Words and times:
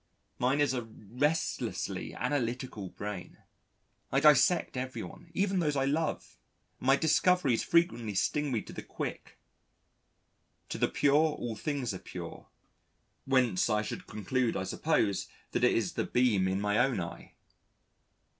Mine 0.39 0.59
is 0.61 0.73
a 0.73 0.81
restlessly 0.81 2.15
analytical 2.15 2.89
brain. 2.89 3.37
I 4.11 4.19
dissect 4.19 4.75
everyone, 4.75 5.29
even 5.35 5.59
those 5.59 5.75
I 5.75 5.85
love, 5.85 6.39
and 6.79 6.87
my 6.87 6.95
discoveries 6.95 7.63
frequently 7.63 8.15
sting 8.15 8.51
me 8.51 8.63
to 8.63 8.73
the 8.73 8.81
quick. 8.81 9.37
"To 10.69 10.79
the 10.79 10.87
pure 10.87 11.33
all 11.35 11.55
things 11.55 11.93
are 11.93 11.99
pure," 11.99 12.47
whence 13.25 13.69
I 13.69 13.83
should 13.83 14.07
conclude 14.07 14.57
I 14.57 14.63
suppose 14.63 15.27
that 15.51 15.63
it 15.63 15.75
is 15.75 15.93
the 15.93 16.03
beam 16.05 16.47
in 16.47 16.59
my 16.59 16.79
own 16.79 16.99
eye. 16.99 17.33